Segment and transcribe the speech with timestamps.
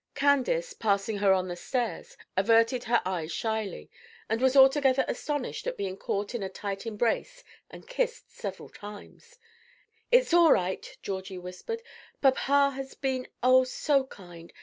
[0.15, 3.87] Candace, passing her on the stairs, averted her eyes shyly,
[4.27, 9.37] and was altogether astonished at being caught in a tight embrace and kissed several times.
[10.11, 11.83] "It's all right," Georgie whispered.
[12.19, 14.51] "Papa has been, oh, so kind!